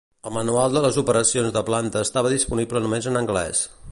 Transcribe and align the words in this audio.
El 0.27 0.31
manual 0.35 0.77
de 0.77 0.81
les 0.85 0.97
operacions 1.01 1.53
de 1.59 1.63
planta 1.69 2.03
estava 2.09 2.33
disponible 2.37 2.85
només 2.87 3.13
en 3.13 3.21
anglès. 3.25 3.63